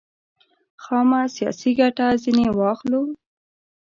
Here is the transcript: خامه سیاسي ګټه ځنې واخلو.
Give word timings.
خامه 0.83 1.21
سیاسي 1.35 1.71
ګټه 1.79 2.05
ځنې 2.23 2.47
واخلو. 2.59 3.01